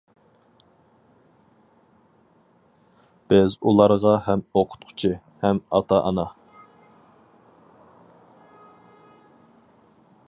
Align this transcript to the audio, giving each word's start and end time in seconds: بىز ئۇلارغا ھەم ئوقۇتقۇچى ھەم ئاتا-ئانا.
بىز 3.33 3.53
ئۇلارغا 3.71 4.15
ھەم 4.29 4.43
ئوقۇتقۇچى 4.61 5.13
ھەم 5.45 5.61
ئاتا-ئانا. 5.75 6.27